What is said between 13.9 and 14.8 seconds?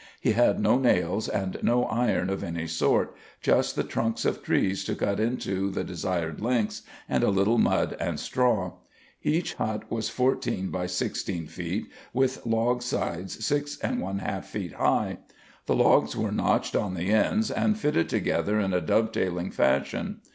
one half feet